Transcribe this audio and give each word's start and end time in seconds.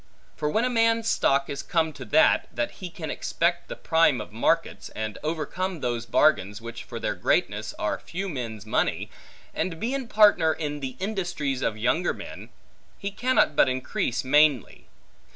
For 0.35 0.49
when 0.49 0.65
a 0.65 0.69
man's 0.71 1.07
stock 1.07 1.47
is 1.47 1.61
come 1.61 1.93
to 1.93 2.03
that, 2.05 2.47
that 2.51 2.71
he 2.71 2.89
can 2.89 3.11
expect 3.11 3.67
the 3.69 3.75
prime 3.75 4.19
of 4.19 4.31
markets, 4.31 4.89
and 4.95 5.19
overcome 5.21 5.79
those 5.81 6.07
bargains, 6.07 6.59
which 6.59 6.83
for 6.83 6.99
their 6.99 7.13
greatness 7.13 7.75
are 7.77 7.99
few 7.99 8.27
men's 8.27 8.65
money, 8.65 9.11
and 9.53 9.79
be 9.79 9.95
partner 10.07 10.53
in 10.53 10.79
the 10.79 10.97
industries 10.99 11.61
of 11.61 11.77
younger 11.77 12.15
men, 12.15 12.49
he 12.97 13.11
cannot 13.11 13.55
but 13.55 13.69
increase 13.69 14.23
mainly. 14.23 14.87